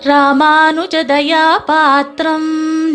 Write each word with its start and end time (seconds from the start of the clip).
ராமானுஜதயா 0.00 1.42
பாத்திரம் 1.66 2.46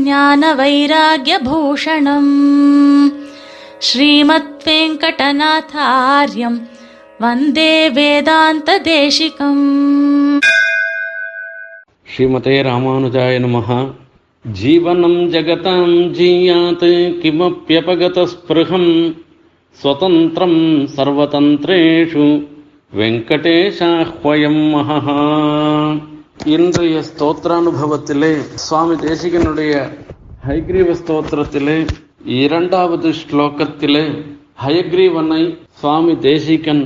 ஞான 0.06 0.52
வைராகிய 0.54 1.36
பூஷணம் 1.46 2.32
ஸ்ரீமத் 3.88 4.64
வெங்கடநாதாரியம் 4.68 6.58
வந்தே 7.20 7.74
வேதாந்த 7.98 8.78
தேசிகம் 8.88 9.62
ஸ்ரீமதே 12.08 12.56
ராமானுஜாய 12.68 13.36
நமஹா 13.46 13.80
ஜீவனம் 14.46 15.20
ஜகதாம் 15.32 15.96
ஜீயாத் 16.18 16.90
கிமப்பியபகதஸ்பிருகம் 17.22 18.92
ஸ்வதந்திரம் 19.78 20.60
சர்வதந்திரேஷு 20.96 22.28
வெங்கடேஷாஹ்வயம் 22.94 24.62
மகா 24.74 25.00
இன்றைய 26.55 27.01
ஸ்தோத்திரானுபவத்திலே 27.09 28.31
சுவாமி 28.65 28.95
தேசிகனுடைய 29.03 29.75
ஹைகிரீவ 30.47 30.95
ஸ்தோத்திரத்திலே 31.01 31.77
இரண்டாவது 32.39 33.11
ஸ்லோகத்திலே 33.21 34.05
ஹயக்ரீவனை 34.65 35.43
சுவாமி 35.81 36.15
தேசிகன் 36.21 36.83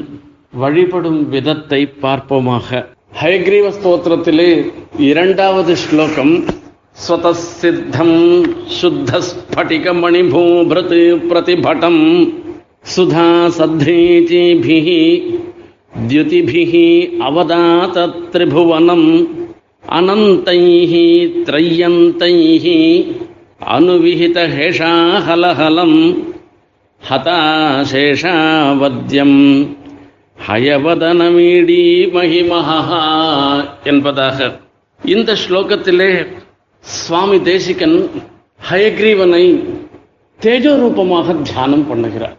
வழிபடும் 0.54 1.30
விதத்தை 1.30 1.80
பார்ப்போமாக 2.02 2.82
ஹயக்ரீவ 3.20 3.70
ஸ்தோத்திரத்திலே 3.78 4.50
இரண்டாவது 5.10 5.76
ஸ்லோகம் 5.76 6.34
स्वतःसिद्धं 6.96 8.10
शुद्धस्फटिकमणिभूभृत् 8.76 10.94
प्रतिभटम् 11.28 12.02
सुधासध्रीचिभिः 12.94 14.88
द्युतिभिः 16.08 16.74
அனந்தைஹி 19.97 21.03
திரையந்தைஹி 21.47 22.77
அனுவிஹித 23.75 24.37
ஹேஷா 24.55 24.91
ஹலஹலம் 25.27 25.99
ஹதாசேஷாவத்யம் 27.01 28.27
ஹயவதனமீடி 30.47 31.83
மகிமஹா 32.15 33.01
என்பதாக. 33.91 34.37
இந்த 35.01 35.29
ஸ்லோகத்திலே 35.43 36.11
சுவாமி 36.83 37.39
தேசிகன் 37.49 37.97
ஹயக்ரீவனை 38.69 39.45
தேஜோரூபமாக 40.39 41.27
தியானம் 41.49 41.85
பண்ணுகிறார். 41.89 42.37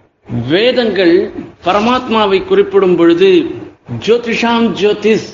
வேதங்கள் 0.53 1.15
பரமாத்மாவை 1.67 2.39
குறிப்பிடும் 2.51 2.97
பொழுது 2.97 3.31
ஜோதிஷாம் 4.07 4.69
ஜோதிஷ் 4.83 5.29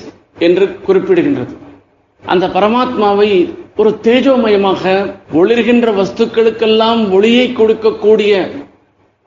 என்று 0.47 0.65
குறிப்பிடுகின்றது. 0.87 1.53
அந்த 2.23 2.47
பரமாத்மாவை 2.47 3.53
ஒரு 3.75 3.99
தேஜோமயமாக 4.03 4.83
ஒளிர்கின்ற 5.33 5.87
வஸ்துக்களுக்கெல்லாம் 5.99 7.11
ஒளியை 7.11 7.53
கொடுக்கக்கூடிய 7.55 8.33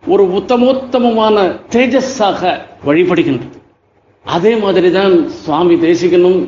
ஒரு 0.06 0.24
உத்தமோத்தமமான 0.38 1.36
தேஜஸாக 1.70 2.60
வழிபடுகின்றது. 2.86 3.56
அதே 4.22 4.56
மாதிரிதான் 4.56 5.28
சுவாமி 5.28 5.74
தேசிகனும் 5.74 6.40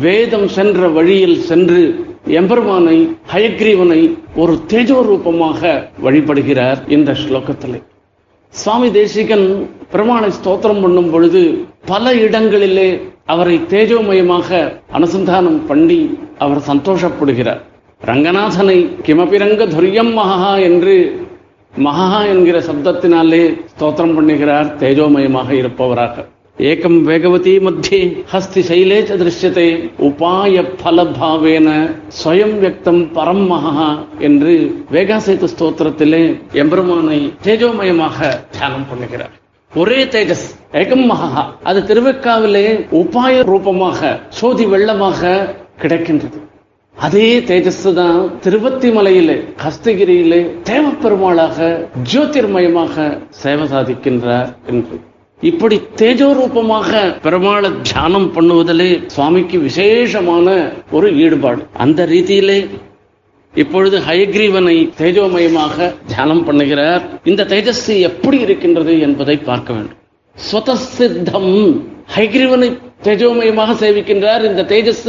வேதம் 0.00 0.48
சென்ற 0.48 0.88
வழியில் 0.88 1.38
சென்று 1.40 1.82
எம்பெருமானை 2.26 2.96
ஹயக்ரீவனை 3.32 4.00
ஒரு 4.36 4.54
தேஜோ 4.66 5.02
ரூபமாக 5.02 5.90
வழிபடுகிறார் 6.04 6.78
இந்த 6.88 7.12
ஸ்லோகத்திலே. 7.12 7.82
சுவாமி 8.48 8.90
தேசிகன் 8.90 9.68
பெருமானை 9.90 10.30
ஸ்தோத்திரம் 10.38 10.80
பண்ணும் 10.80 11.10
பொழுது 11.10 11.64
பல 11.86 12.14
இடங்களிலே 12.14 12.88
அவரை 13.24 13.60
தேஜோமயமாக 13.68 14.48
அனுசந்தானம் 14.96 15.60
பண்ணி 15.70 16.00
அவர் 16.44 16.68
சந்தோஷப்படுகிறார். 16.70 17.62
ரங்கநாதனை 18.10 18.78
கிமபிரங்க 19.06 19.62
துரியம் 19.74 20.12
மகா 20.20 20.52
என்று 20.68 20.94
மகா 21.74 22.20
என்கிற 22.32 22.56
சப்தத்தினாலே 22.68 23.42
ஸ்தோத்திரம் 23.72 24.16
பண்ணுகிறார் 24.16 24.68
தேஜோமயமாக 24.82 25.50
இருப்பவராக. 25.60 26.24
ஏகம் 26.68 26.98
வேகவதி 27.08 27.54
மத்தியே 27.64 27.98
ஹஸ்தி 28.32 28.60
சைலே 28.68 28.98
திருஷ்யத்தை 29.08 29.66
உபாய 30.08 30.62
பலபாவேன 30.82 31.68
ஸ்வயம் 32.18 32.54
வியக்தம் 32.62 33.02
பரம் 33.16 33.44
மகா 33.52 33.88
என்று 34.28 34.54
வேகாசேத்து 34.94 35.48
ஸ்தோத்திரத்திலே 35.54 36.22
எம்பெருமானை 36.62 37.20
தேஜோமயமாக 37.48 38.18
தியானம் 38.56 38.88
பண்ணுகிறார். 38.92 39.34
ஒரே 39.80 39.96
தேஜஸ் 40.12 40.44
ஏகம் 40.80 41.06
மகா 41.08 41.42
அது 41.68 41.80
திருவக்காவிலே 41.88 42.62
உபாய 43.00 43.42
ரூபமாக 43.50 44.00
சோதி 44.38 44.64
வெள்ளமாக 44.72 45.32
கிடைக்கின்றது. 45.82 46.38
அதே 47.06 47.26
தேஜஸ் 47.50 47.82
தான் 47.98 48.20
திருவத்தி 48.44 48.90
மலையிலே 48.98 49.36
ஹஸ்தகிரியிலே 49.64 50.40
தேவப்பெருமாளாக 50.70 51.68
ஜோதிர்மயமாக 52.12 53.06
சேவை 53.42 53.66
சாதிக்கின்றார் 53.74 54.48
என்று. 54.72 54.96
இப்படி 55.40 55.78
தேஜோ 56.02 56.28
ரூபமாக 56.40 56.90
பெருமாளை 57.26 57.70
தியானம் 57.90 58.28
பண்ணுவதிலே 58.36 58.90
சுவாமிக்கு 59.14 59.58
விசேஷமான 59.68 60.58
ஒரு 60.90 61.10
ஈடுபாடு. 61.24 61.62
அந்த 61.84 62.06
ரீதியிலே 62.14 62.58
இப்பொழுது 63.62 63.98
ஹயக்ரீவனை 63.98 64.76
தேஜோமயமாக 65.00 65.94
தியானம் 66.06 66.42
பண்ணுகிறார். 66.46 67.02
இந்த 67.24 67.44
தேஜஸ் 67.44 68.00
எப்படி 68.08 68.38
இருக்கின்றது 68.38 69.00
என்பதை 69.00 69.36
பார்க்க 69.36 69.72
வேண்டும். 69.72 69.98
ஸ்வதசித்தம். 70.36 71.52
ஹயக்ரீவனை 72.16 72.68
தேஜோமயமாக 73.02 73.76
சேவிக்கின்றார் 73.82 74.42
இந்த 74.50 74.62
தேஜஸ் 74.62 75.06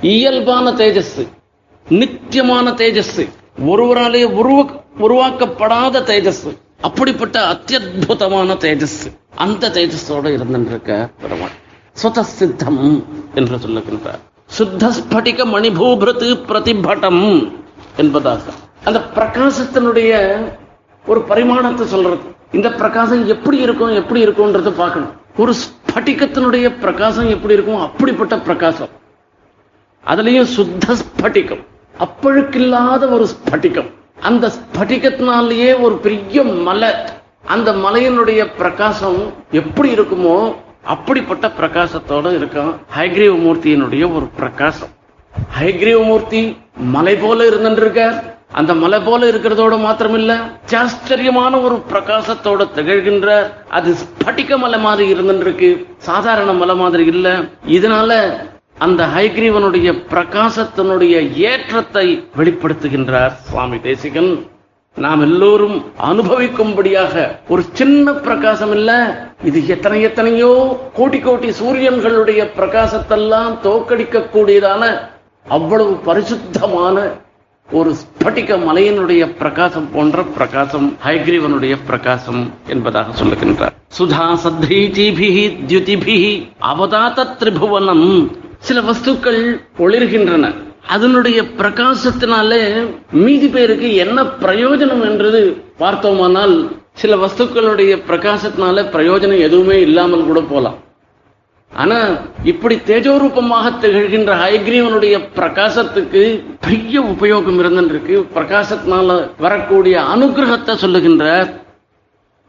இயல்பான 0.00 0.70
தேஜஸ் 0.70 1.16
நித்தியமான 1.88 2.70
தேஜஸ் 2.70 3.28
ஒருவராலே 3.66 4.22
உருவ 4.40 4.60
உருவாக்கப்படாத 5.06 6.02
தேஜஸ் 6.10 6.44
அப்படிப்பட்ட 6.80 7.36
அத்தியுதமான 7.52 8.56
தேஜஸ் 8.66 9.00
அந்த 9.34 9.68
தேஜஸோடு 9.68 10.32
இருந்திருக்க 10.36 11.08
பெருமாள் 11.22 11.54
சுதசித்தம் 12.02 12.80
என்று 13.34 13.56
சொல்லுகின்றார். 13.56 14.22
சுத்த 14.46 14.90
ஸ்படிக 14.96 15.44
மணிபூபிருத்து 15.52 16.28
பிரதிபட்டம் 16.48 17.22
என்பதாக. 17.96 18.40
அந்த 18.84 19.00
பிரகாசத்தினுடைய 19.14 20.12
ஒரு 21.06 21.20
பரிமாணத்தை 21.20 21.86
சொல்றது. 21.86 22.32
இந்த 22.52 22.72
பிரகாசம் 22.72 23.26
எப்படி 23.26 23.56
இருக்கும் 23.56 23.94
எப்படி 23.94 24.26
இருக்கும்ன்றத 24.26 24.70
பார்க்கணும். 24.70 25.12
ஒரு 25.36 25.54
ஸ்படிகத்தினுடைய 25.62 26.78
பிரகாசம் 26.80 27.28
எப்படி 27.28 27.54
இருக்கும் 27.54 27.80
அப்படிப்பட்ட 27.80 28.38
பிரகாசம். 28.38 28.88
அதுலயும் 30.06 30.42
சுத்த 30.42 30.94
ஸ்பட்டிகம். 30.94 31.64
அப்பழுக்கில்லாத 31.98 33.10
ஒரு 33.10 33.28
ஸ்பட்டிகம். 33.34 33.90
அந்த 34.20 34.50
ஸ்பட்டிகத்தினாலேயே 34.56 35.80
ஒரு 35.80 35.96
பெரிய 35.96 36.42
மலை. 36.42 36.90
அந்த 37.46 37.72
மலையினுடைய 37.72 38.48
பிரகாசம் 38.56 39.32
எப்படி 39.50 39.94
இருக்குமோ 39.94 40.54
அப்படிப்பட்ட 40.84 41.48
பிரகாசத்தோட 41.48 42.34
இருக்கும் 42.34 42.76
ஹைகிரீவ 42.96 43.34
மூர்த்தியினுடைய 43.44 44.14
ஒரு 44.14 44.26
பிரகாசம். 44.26 44.88
ஹைகிரீவ 45.60 46.04
மூர்த்தி 46.04 46.56
மலை 46.76 47.16
போல 47.16 47.48
இருந்திருக்கார் 47.48 48.32
அந்த 48.52 48.74
மலை 48.74 49.00
போல 49.00 49.30
இருக்கிறதோட 49.30 49.74
மாத்திரமில்ல 49.84 50.40
ஆச்சரியமான 50.72 51.60
ஒரு 51.60 51.82
பிரகாசத்தோட 51.92 52.66
திகழ்கின்ற 52.74 53.50
அது 53.68 53.94
ஸ்படிக 53.94 54.58
மலை 54.58 54.78
மாதிரி 54.78 55.12
இருந்துருக்கு. 55.12 55.86
சாதாரண 55.96 56.52
மலை 56.52 56.74
மாதிரி 56.74 57.06
இல்ல. 57.06 57.40
இதனால 57.66 58.38
அந்த 58.78 59.06
ஹைகிரீவனுடைய 59.06 60.02
பிரகாசத்தினுடைய 60.10 61.36
ஏற்றத்தை 61.36 62.28
வெளிப்படுத்துகின்றார் 62.36 63.32
சுவாமி 63.40 63.80
தேசிகன். 63.80 64.46
நாம் 64.96 65.20
எல்லோரும் 65.20 65.84
அனுபவிக்கும்படியாக 66.02 67.28
ஒரு 67.48 67.62
சின்ன 67.72 68.12
பிரகாசம் 68.12 68.72
இல்ல 68.72 68.90
இது 69.44 69.66
எத்தனை 69.66 70.00
எத்தனையோ 70.00 70.80
கோடி 70.94 71.18
கோடி 71.18 71.48
சூரியன்களுடைய 71.48 72.50
பிரகாசத்தெல்லாம் 72.58 73.54
தோக்கடிக்க 73.62 74.28
கூடியதான 74.34 75.12
அவ்வளவு 75.46 75.92
பரிசுத்தமான 76.08 76.96
ஒரு 77.68 77.90
ஸ்பட்டிக 78.00 78.56
மலையினுடைய 78.66 79.22
பிரகாசம் 79.40 79.88
போன்ற 79.92 80.22
பிரகாசம் 80.36 80.86
ஹைகிரீவனுடைய 81.04 81.74
பிரகாசம் 81.86 82.42
என்பதாக 82.66 83.12
சொல்லுகின்றார். 83.20 83.74
சுதா 83.98 84.26
சத்ரீஜிபிஹி 84.44 85.44
தியுதிபிஹி 85.68 86.32
அவதாத 86.70 87.26
திரிபுவனம் 87.40 88.06
சில 88.58 88.80
வஸ்துக்கள் 88.80 89.40
ஒளிர்கின்றன. 89.78 90.52
அதனுடைய 90.94 91.42
பிரகாசத்தினாலே 91.58 92.62
மீதி 93.24 93.48
பேருக்கு 93.48 93.94
என்ன 93.94 94.22
பிரயோஜனம் 94.22 95.04
என்றது 95.10 95.42
பார்த்தோமானால் 95.78 96.56
சில 96.92 97.16
வஸ்துக்களுடைய 97.16 97.92
பிரகாசத்தினால 98.08 98.82
பிரயோஜனம் 98.96 99.44
எதுவுமே 99.48 99.80
இல்லாமல் 99.80 100.26
கூட 100.26 100.40
போலாம் 100.40 100.78
ஆனா 101.82 101.98
இப்படி 102.50 102.74
தேஜோரூபமாக 102.88 103.70
திகழ்கின்ற 103.82 104.32
ஹயக்ரீவனுடைய 104.42 105.14
பிரகாசத்துக்கு 105.36 106.22
பெரிய 106.66 107.00
உபயோகம் 107.12 107.58
இருந்திருக்கு. 107.62 108.16
பிரகாசத்தினால 108.36 109.16
வரக்கூடிய 109.44 109.96
அனுகிரகத்தை 110.14 110.74
சொல்லுகின்ற 110.84 111.24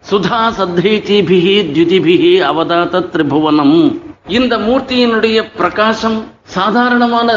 சுதா 0.03 0.41
சத்தீச்சிபிகி 0.57 1.55
தியுதிபிகி 1.73 2.33
அவதாத 2.49 3.03
திரிபுவனம். 3.13 3.77
இந்த 4.37 4.53
மூர்த்தியினுடைய 4.57 5.37
பிரகாசம் 5.57 6.19
சாதாரணமான 6.57 7.29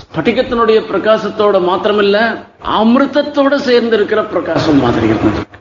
ஸ்படிகத்தினுடைய 0.00 0.80
பிரகாசத்தோட 0.90 1.56
மாத்திரமில்ல 1.68 2.18
அமிர்தத்தோட 2.80 3.54
சேர்ந்திருக்கிற 3.68 4.20
பிரகாசம் 4.34 4.80
மாதிரி 4.84 5.06
இருந்திருக்கு 5.06 5.59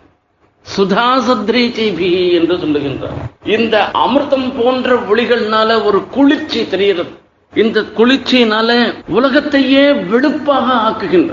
சுதாசத்ரீச்சிபி 0.65 2.09
என்று 2.37 2.55
சொல்லுகின்றார். 2.63 3.17
இந்த 3.57 3.75
அமிர்தம் 4.03 4.49
போன்ற 4.57 4.97
ஒளிகள்னால 5.11 5.69
ஒரு 5.83 5.99
குளிர்ச்சி 6.15 6.61
தெரிகிறது. 6.73 7.11
இந்த 7.53 7.83
குளிர்ச்சியினால 7.97 8.69
உலகத்தையே 9.17 9.85
வெளுப்பாக 10.11 10.67
ஆக்குகின்ற 10.87 11.31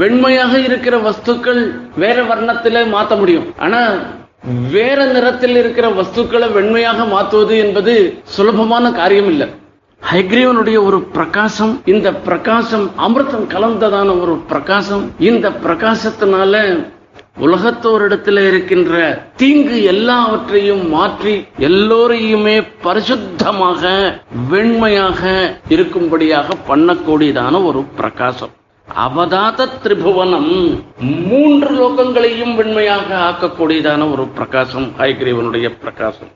வெண்மையாக 0.00 0.54
இருக்கிற 0.64 0.96
வஸ்துக்கள் 1.06 1.62
வேற 2.02 2.18
வர்ணத்தில 2.30 2.82
மாத்த 2.94 3.18
முடியும். 3.18 3.46
ஆனா 3.58 3.80
வேற 4.76 4.98
நிறத்தில் 5.12 5.56
இருக்கிற 5.56 5.86
வஸ்துக்களை 5.98 6.46
வெண்மையாக 6.56 7.08
மாற்றுவது 7.08 7.54
என்பது 7.58 7.92
சுலபமான 8.22 8.90
காரியம் 9.00 9.28
இல்லை 9.28 9.48
ஹைக்ரீவனுடைய 10.02 10.78
ஒரு 10.88 10.98
பிரகாசம் 11.16 11.72
இந்த 11.92 12.08
பிரகாசம் 12.26 12.86
அமிர்தம் 13.06 13.46
கலந்ததான 13.54 14.08
ஒரு 14.20 14.34
பிரகாசம். 14.50 15.04
இந்த 15.18 15.46
பிரகாசத்தினால 15.64 16.60
உலகத்தோரிடத்தில் 17.36 18.40
இருக்கின்ற 18.48 18.92
தீங்கு 19.40 19.78
எல்லாவற்றையும் 19.92 20.84
மாற்றி 20.88 21.32
எல்லோரையுமே 21.68 22.54
பரிசுத்தமாக 22.84 23.82
வெண்மையாக 24.50 25.22
இருக்கும்படியாக 25.76 26.56
பண்ணக்கூடியதான 26.68 27.64
ஒரு 27.70 27.82
பிரகாசம். 27.98 28.52
அவதாத 28.88 29.68
திரிபுவனம் 29.82 30.52
மூன்று 31.28 31.70
லோகங்களையும் 31.80 32.54
வெண்மையாக 32.60 33.08
ஆக்கக்கூடியதான 33.28 34.08
ஒரு 34.12 34.26
பிரகாசம் 34.38 34.88
ஹைகிரீவனுடைய 35.00 35.66
பிரகாசம். 35.82 36.32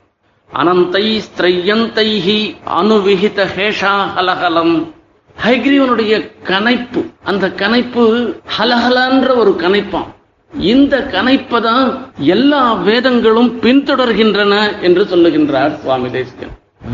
அனந்தை 0.49 1.05
ஸ்திரையந்தைஹி 1.25 2.39
அனுவிகித 2.79 3.39
ஹேஷா 3.55 3.95
ஹலஹலம். 4.15 4.75
ஹைகிரீவனுடைய 5.45 6.13
கனைப்பு 6.51 7.01
அந்த 7.23 7.45
கனைப்பு 7.61 8.05
ஹலஹலன்ற 8.57 9.29
ஒரு 9.43 9.51
கனைப்பாம் 9.65 10.09
இந்த 10.53 10.97
கனைப்பைதான் 11.11 11.89
எல்லா 12.17 12.73
வேதங்களும் 12.73 13.51
பின்தொடர்கின்றன 13.63 14.53
என்று 14.81 15.03
சொல்லுகின்றார் 15.03 15.73
சுவாமி 15.81 16.09
தேசிகன். 16.09 16.53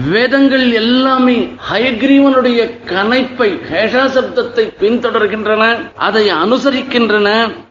வேதங்கள் 0.09 0.71
எல்லாமே 0.71 1.35
ஹயக்ரீவனுடைய 1.69 2.59
கனைப்பை 2.85 3.49
ஹேஷா 3.71 4.03
சப்தத்தை 4.15 4.65
பின்தொடர்கின்றன 4.81 5.63
அதை 6.07 6.25
அனுசரிக்கின்றன. 6.29 7.29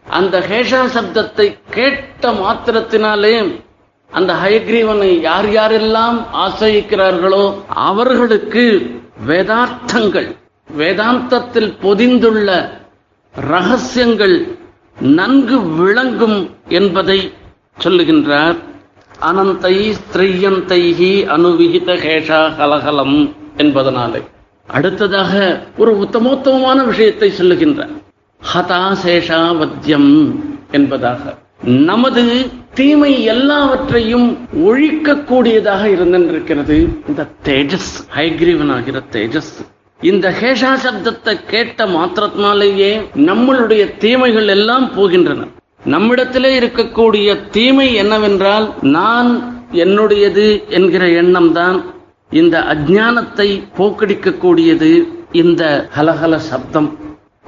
அந்த 0.09 0.39
ஹேஷா 0.49 0.81
சப்தத்தை 0.95 1.47
கேட்ட 1.69 2.31
மாத்திரத்தினாலே 2.31 3.35
அந்த 4.11 4.33
ஹயக்ரீவனை 4.33 5.11
யார் 5.19 5.49
யாரெல்லாம் 5.49 6.17
ஆசிரியிக்கிறார்களோ 6.45 7.43
அவர்களுக்கு 7.67 8.65
வேதார்த்தங்கள் 9.27 10.29
வேதாந்தத்தில் 10.77 11.71
பொதிந்துள்ள 11.81 12.49
ரகசியங்கள் 13.35 14.37
நன்கு 14.99 15.61
விளங்கும் 15.61 16.49
என்பதை 16.67 17.31
சொல்லுகின்றார். 17.83 18.55
அனந்தை 19.21 19.93
ஸ்திரையந்தைஹி 19.93 21.25
அனுவிகித 21.25 21.93
கேஷா 21.93 22.55
கலகலம் 22.55 23.35
என்பதனாலே. 23.57 24.21
அடுத்ததாக 24.67 25.63
ஒரு 25.77 25.95
உத்தமோத்தமமான 25.95 26.85
விஷயத்தை 26.85 27.31
சொல்லுகின்றார். 27.37 28.01
ஹதாசேஷா 28.53 29.57
வத்தியம் 29.57 30.35
என்பதாக. 30.71 31.35
நமது 31.63 32.49
தீமை 32.73 33.23
எல்லாவற்றையும் 33.23 34.37
ஒழிக்கக்கூடியதாக 34.55 35.85
இருந்திருக்கிறது. 35.85 36.87
இந்த 37.07 37.27
தேஜஸ் 37.43 38.07
ஹைகிரீவனாகிற 38.15 39.03
தேஜஸ். 39.11 39.74
இந்த 39.99 40.29
ஹேஷா 40.39 40.71
சப்தத்தை 40.83 41.33
கேட்ட 41.51 41.85
மாத்திரத்தினாலேயே 41.85 42.89
நம்மளுடைய 43.29 43.83
தீமைகள் 44.03 44.49
எல்லாம் 44.55 44.87
போகின்றன. 44.97 45.47
நம்மிடத்திலே 45.93 46.51
இருக்கக்கூடிய 46.59 47.27
தீமை 47.55 47.87
என்னவென்றால் 47.93 48.67
நான் 48.81 49.29
என்னுடையது 49.83 50.45
என்கிற 50.77 51.07
எண்ணம் 51.21 51.51
தான் 51.51 51.77
இந்த 52.31 52.55
அஜானத்தை 52.73 53.47
போக்கடிக்கக்கூடியது 53.77 54.91
இந்த 55.31 55.63
ஹலஹல 55.97 56.35
சப்தம். 56.51 56.89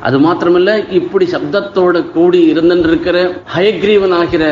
அது 0.07 0.17
மாத்திரமல்ல 0.25 0.71
இப்படி 0.99 1.25
சப்தத்தோட 1.35 1.97
கூடி 2.15 2.41
இருந்திருக்கிற 2.51 3.17
ஹயக்ரீவனாகிற 3.55 4.43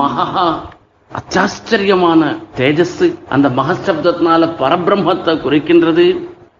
மகா 0.00 0.48
அச்சாச்சரியமான 1.10 2.22
தேஜஸ் 2.58 2.98
அந்த 3.34 3.46
மகசப்தத்தினால 3.60 4.48
பரபிரம்மத்தை 4.60 5.32
குறிக்கின்றது. 5.44 6.04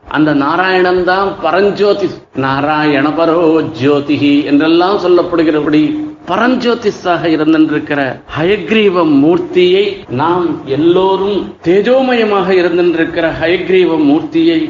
அந்த 0.05 0.35
நாராயணன் 0.35 1.05
தான் 1.05 1.29
பரஞ்சோதி 1.43 2.09
நாராயண 2.37 3.11
பரோ 3.11 3.63
ஜோதிஹி 3.83 4.45
என்றெல்லாம் 4.45 4.99
சொல்லப்படுகிறபடி 4.99 5.83
பரஞ்சோதிஸாக 6.29 7.29
இருந்திருக்கிற 7.29 8.01
ஹயக்ரீவ 8.37 9.05
மூர்த்தியை 9.23 9.85
நாம் 10.09 10.63
எல்லோரும் 10.67 11.39
தேஜோமயமாக 11.65 12.49
இருந்திருக்கிற 12.51 13.27
ஹயக்ரீவ 13.41 13.99
மூர்த்தியை 14.05 14.61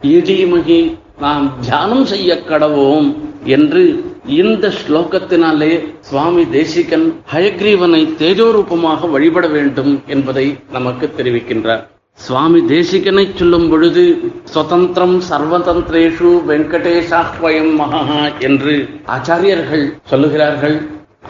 இடிமகி 0.00 0.80
நாம் 1.18 1.60
தியானம் 1.60 2.04
செய்ய 2.04 2.34
கடவோம் 2.50 3.08
என்று 3.44 3.82
இந்த 4.26 4.72
ஸ்லோகத்தினாலே 4.80 5.72
சுவாமி 6.00 6.44
தேசிகன் 6.48 7.06
ஹயக்ரீவனை 7.32 8.02
தேஜோரூபமாக 8.18 9.10
வழிபட 9.10 9.46
வேண்டும் 9.46 10.02
என்பதை 10.06 10.58
நமக்கு 10.70 11.12
தெரிவிக்கின்றார். 11.16 11.84
சுவாமி 12.26 12.60
தேசிகனை 12.68 13.24
சொல்லும் 13.34 13.66
பொழுது 13.70 14.02
சுதந்திரம் 14.44 15.16
சர்வதந்திரேஷு 15.30 16.30
வெங்கடேஷாஹ்வயம் 16.48 17.72
மகா 17.74 18.00
என்று 18.38 18.74
ஆச்சாரியர்கள் 19.16 19.84
சொல்லுகிறார்கள். 20.10 20.76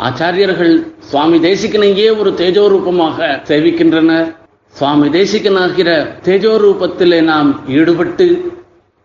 ஆச்சாரியர்கள் 0.09 0.75
சுவாமி 1.11 1.39
தேசிகனையே 1.39 2.09
ஒரு 2.19 2.31
தேஜோரூபமாக 2.41 3.29
சேவிக்கின்றனர். 3.51 4.29
சுவாமி 4.75 5.09
தேசிகனாகிற 5.09 5.91
தேஜோரூபத்திலே 6.25 7.21
நாம் 7.23 7.51
ஈடுபட்டு 7.79 8.27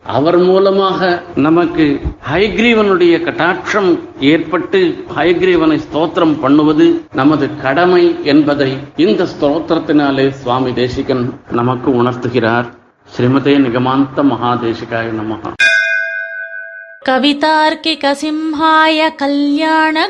அவர் 0.04 0.36
மூலமாக 0.44 1.00
நமக்கு 1.38 1.84
ஹயக்ரீவனுடைய 2.28 3.14
கட்டாட்சம் 3.24 3.88
ஏற்பட்டு 4.28 4.80
ஹயக்ரீவனை 5.16 5.78
ஸ்தோத்திரம் 5.84 6.34
பண்ணுவது 6.40 6.86
நமது 7.14 7.48
கடமை 7.62 8.02
என்பதை 8.32 8.70
இந்த 9.04 9.26
ஸ்தோத்திரத்தினாலே 9.32 10.26
சுவாமி 10.40 10.72
தேசிகன் 10.74 11.24
நமக்கு 11.52 11.90
உணர்த்துகிறார் 12.00 12.68
ஸ்ரீமதே 13.08 13.56
நிகமாந்த 13.66 14.24
மகாதேசிகாய 14.30 15.08
நமகா 15.18 15.52
कवितार्किकसिंहाय 17.02 18.98
कल्याणगुणशालिने 19.20 20.08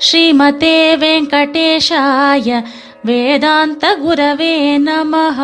श्रीमते 0.00 0.76
वेङ्कटेशाय 0.96 2.48
वेदान्तगुरवे 3.06 4.54
नमः 4.86 5.38